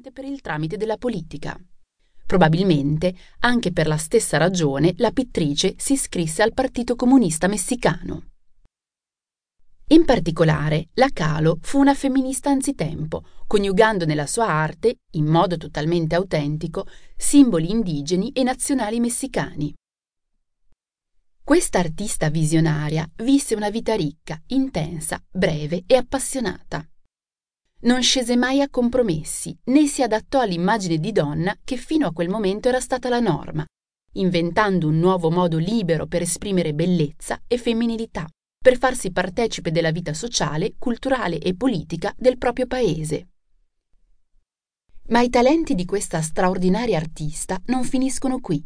[0.00, 1.58] esclusivamente per il tramite della politica.
[2.26, 8.24] Probabilmente, anche per la stessa ragione, la pittrice si iscrisse al Partito Comunista Messicano.
[9.88, 16.14] In particolare, la Kahlo fu una femminista anzitempo, coniugando nella sua arte, in modo totalmente
[16.14, 16.86] autentico,
[17.16, 19.74] simboli indigeni e nazionali messicani.
[21.42, 26.88] Questa artista visionaria visse una vita ricca, intensa, breve e appassionata.
[27.82, 32.28] Non scese mai a compromessi, né si adattò all'immagine di donna che fino a quel
[32.28, 33.64] momento era stata la norma,
[34.14, 38.28] inventando un nuovo modo libero per esprimere bellezza e femminilità
[38.62, 43.28] per farsi partecipe della vita sociale, culturale e politica del proprio paese.
[45.08, 48.62] Ma i talenti di questa straordinaria artista non finiscono qui.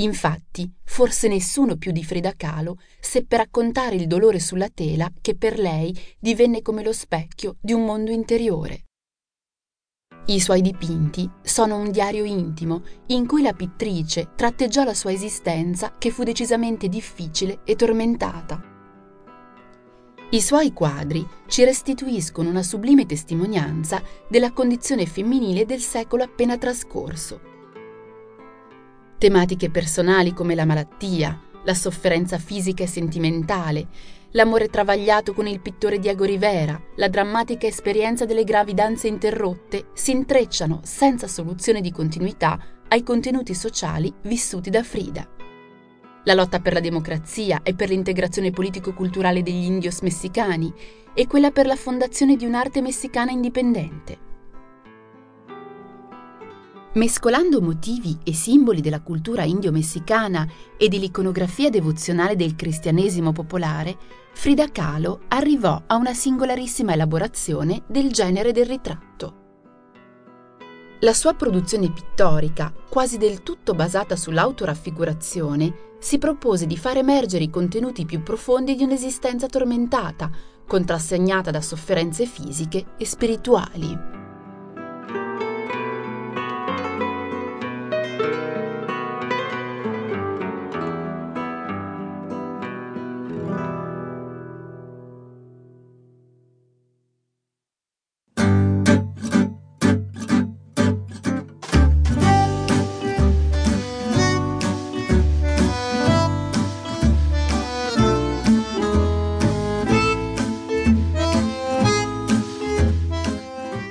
[0.00, 5.58] Infatti, forse nessuno più di Frida Kahlo seppe raccontare il dolore sulla tela che per
[5.58, 8.84] lei divenne come lo specchio di un mondo interiore.
[10.26, 15.96] I suoi dipinti sono un diario intimo in cui la pittrice tratteggiò la sua esistenza
[15.98, 18.62] che fu decisamente difficile e tormentata.
[20.30, 27.49] I suoi quadri ci restituiscono una sublime testimonianza della condizione femminile del secolo appena trascorso.
[29.20, 33.88] Tematiche personali come la malattia, la sofferenza fisica e sentimentale,
[34.30, 40.80] l'amore travagliato con il pittore Diego Rivera, la drammatica esperienza delle gravidanze interrotte si intrecciano
[40.84, 45.28] senza soluzione di continuità ai contenuti sociali vissuti da Frida.
[46.24, 50.72] La lotta per la democrazia e per l'integrazione politico-culturale degli indios messicani
[51.12, 54.29] e quella per la fondazione di un'arte messicana indipendente.
[56.92, 63.96] Mescolando motivi e simboli della cultura indio-messicana e dell'iconografia devozionale del cristianesimo popolare,
[64.32, 69.34] Frida Kahlo arrivò a una singolarissima elaborazione del genere del ritratto.
[71.02, 77.50] La sua produzione pittorica, quasi del tutto basata sull'autoraffigurazione, si propose di far emergere i
[77.50, 80.28] contenuti più profondi di un'esistenza tormentata,
[80.66, 84.19] contrassegnata da sofferenze fisiche e spirituali.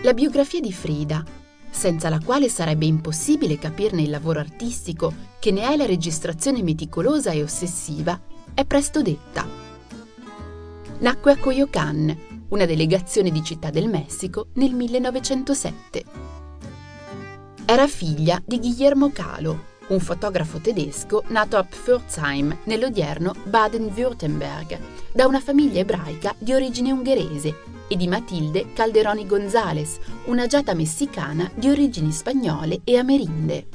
[0.10, 1.24] La biografia di Frida,
[1.70, 7.30] senza la quale sarebbe impossibile capirne il lavoro artistico che ne è la registrazione meticolosa
[7.30, 8.20] e ossessiva,
[8.56, 9.48] è presto detta.
[10.98, 12.18] Nacque a Coyoacán,
[12.48, 16.04] una delegazione di Città del Messico, nel 1907.
[17.66, 24.80] Era figlia di Guillermo Calo, un fotografo tedesco nato a Pforzheim, nell'odierno Baden-Württemberg,
[25.14, 31.68] da una famiglia ebraica di origine ungherese e di Matilde Calderoni González, un'agiata messicana di
[31.68, 33.68] origini spagnole e amerindee.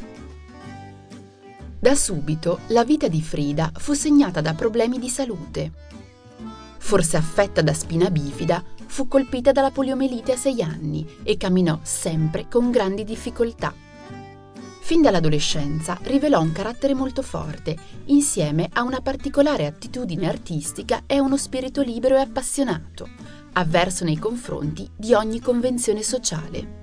[1.79, 5.71] Da subito la vita di Frida fu segnata da problemi di salute.
[6.79, 12.47] Forse affetta da spina bifida, fu colpita dalla poliomelite a sei anni e camminò sempre
[12.49, 13.75] con grandi difficoltà.
[14.81, 17.75] Fin dall'adolescenza rivelò un carattere molto forte,
[18.07, 23.09] insieme a una particolare attitudine artistica e uno spirito libero e appassionato,
[23.55, 26.83] avverso nei confronti di ogni convenzione sociale.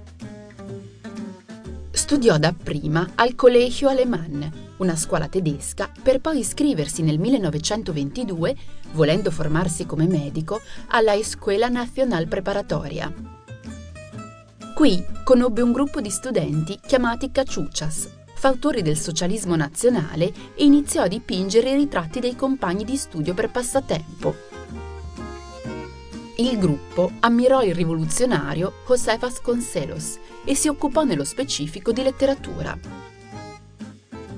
[1.91, 8.55] Studiò dapprima al Collegio Alemán, una scuola tedesca, per poi iscriversi nel 1922,
[8.93, 13.13] volendo formarsi come medico, alla Escuela Nacional Preparatoria.
[14.73, 21.07] Qui conobbe un gruppo di studenti chiamati Caciuchas, fautori del socialismo nazionale, e iniziò a
[21.07, 24.49] dipingere i ritratti dei compagni di studio per passatempo,
[26.41, 32.77] il gruppo ammirò il rivoluzionario José Vasconcelos e si occupò nello specifico di letteratura.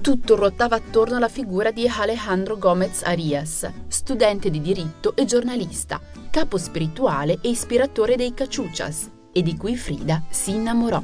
[0.01, 6.57] Tutto ruotava attorno alla figura di Alejandro Gómez Arias, studente di diritto e giornalista, capo
[6.57, 11.01] spirituale e ispiratore dei Caciuchas, e di cui Frida si innamorò.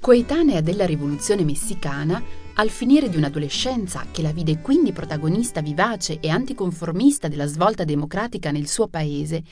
[0.00, 2.22] Coetanea della rivoluzione messicana,
[2.58, 8.50] al finire di un'adolescenza che la vide quindi protagonista vivace e anticonformista della svolta democratica
[8.50, 9.42] nel suo paese,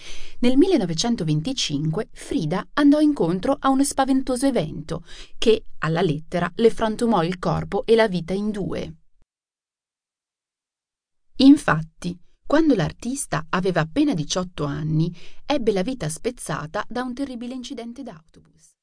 [0.40, 5.04] nel 1925 Frida andò incontro a un spaventoso evento
[5.36, 8.94] che, alla lettera, le frantumò il corpo e la vita in due.
[11.38, 15.14] Infatti, quando l'artista aveva appena 18 anni,
[15.44, 18.72] ebbe la vita spezzata da un terribile incidente d'autobus.